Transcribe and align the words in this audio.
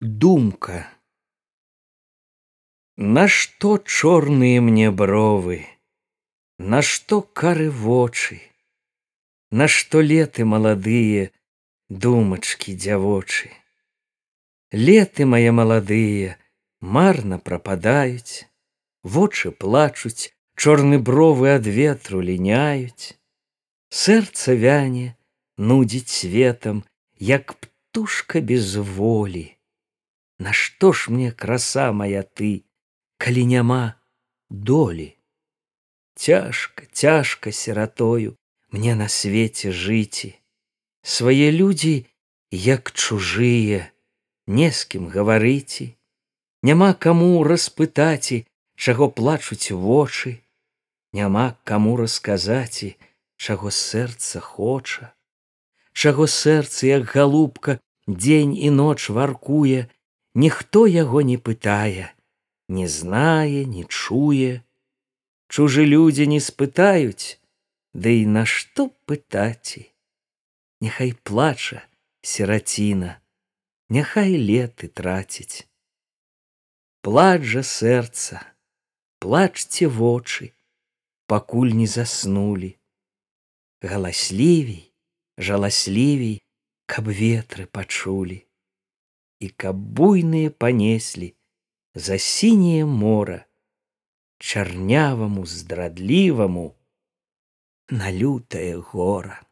Думка. 0.00 0.86
Нашто 2.98 3.78
чорныя 3.78 4.60
мне 4.60 4.90
бровы, 4.90 5.64
Нашто 6.58 7.22
кары 7.22 7.70
вочы, 7.70 8.42
Нашто 9.50 10.02
леты 10.02 10.44
маладыя 10.44 11.30
думачкі 11.88 12.76
дзявочы. 12.76 13.48
Леты 14.70 15.24
мае 15.24 15.50
маладыя 15.50 16.36
марна 16.80 17.38
прападаюць, 17.38 18.44
Вочы 19.02 19.50
плачуць, 19.50 20.36
чорны 20.60 20.98
бровы 20.98 21.56
ад 21.56 21.64
ветру 21.64 22.20
ліняюць. 22.20 23.16
Сэрца 23.88 24.52
вяне, 24.52 25.16
нудзіць 25.56 26.12
светам, 26.12 26.84
як 27.16 27.56
птушка 27.56 28.40
без 28.44 28.76
волі. 28.76 29.55
Нашто 30.38 30.92
ж 30.92 31.10
мне 31.10 31.32
краса 31.32 31.92
моя 31.92 32.22
ты, 32.22 32.64
калі 33.18 33.46
няма 33.46 33.94
долі? 34.50 35.16
Цяжка, 36.14 36.86
цяжка 36.92 37.52
сиратою 37.52 38.36
мне 38.70 38.94
на 38.94 39.08
свеце 39.08 39.72
жыці. 39.72 40.36
Свае 41.02 41.52
людзі, 41.52 42.06
як 42.50 42.92
чужыя, 42.92 43.88
не 44.46 44.70
з 44.70 44.84
кім 44.84 45.08
гаварыці, 45.08 45.94
няма 46.62 46.92
каму 46.94 47.44
распытаці, 47.44 48.44
чаго 48.76 49.08
плачуць 49.08 49.72
вочы, 49.72 50.42
няма 51.12 51.56
каму 51.64 51.96
расказаці, 51.96 52.96
чаго 53.36 53.70
сэрца 53.70 54.40
хоча, 54.40 55.12
чаго 55.92 56.26
сэрца, 56.28 56.86
як 56.86 57.08
галубка, 57.12 57.78
дзень 58.06 58.52
і 58.56 58.70
ноч 58.70 59.08
варкуе, 59.10 59.88
ніхто 60.36 60.86
яго 60.86 61.22
не 61.24 61.38
пытае, 61.40 62.12
не 62.68 62.86
знае, 62.88 63.64
не 63.64 63.84
чуе. 63.88 64.60
Чужы 65.48 65.88
людзі 65.88 66.26
не 66.28 66.40
спытаюць, 66.44 67.40
Ды 67.96 68.12
і 68.20 68.24
нашто 68.28 68.92
пытаці? 69.08 69.86
Няхай 70.84 71.14
плача 71.24 71.80
сіраціна, 72.20 73.16
Няхай 73.88 74.36
леты 74.36 74.92
траціць. 74.92 75.64
Плач 77.00 77.40
жа 77.48 77.62
сэрца, 77.64 78.42
плачце 79.22 79.88
вочы, 79.88 80.52
пакуль 81.30 81.72
не 81.72 81.86
заснулі. 81.86 82.76
Галаслівей, 83.80 84.92
жаласлівей, 85.38 86.42
каб 86.84 87.08
ветры 87.08 87.64
пачулі 87.64 88.45
і 89.40 89.48
каб 89.48 89.76
буйныя 89.76 90.50
панеслі 90.50 91.34
за 91.94 92.18
сіняе 92.18 92.84
мора 92.84 93.44
чарняваму 94.38 95.46
здрадліваму 95.46 96.66
на 97.90 98.12
лютае 98.12 98.76
гора 98.76 99.42